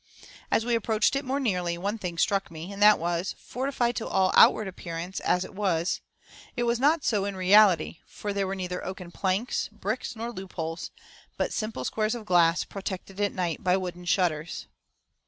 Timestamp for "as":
0.49-0.65, 5.19-5.45